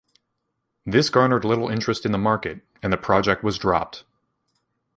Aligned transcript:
This 0.83 1.11
garnered 1.11 1.45
little 1.45 1.69
interest 1.69 2.07
in 2.07 2.11
the 2.11 2.17
market, 2.17 2.61
and 2.81 2.91
the 2.91 2.97
project 2.97 3.43
was 3.43 3.59
dropped. 3.59 4.03